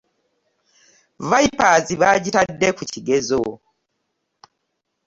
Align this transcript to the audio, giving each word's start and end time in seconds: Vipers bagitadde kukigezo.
Vipers 1.29 1.87
bagitadde 2.01 2.67
kukigezo. 2.77 3.43